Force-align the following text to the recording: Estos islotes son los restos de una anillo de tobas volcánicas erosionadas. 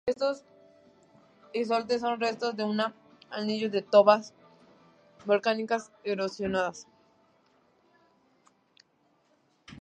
Estos 0.07 0.43
islotes 1.53 2.01
son 2.01 2.13
los 2.13 2.19
restos 2.19 2.55
de 2.57 2.63
una 2.63 2.95
anillo 3.29 3.69
de 3.69 3.83
tobas 3.83 4.33
volcánicas 5.27 5.91
erosionadas. 6.03 6.87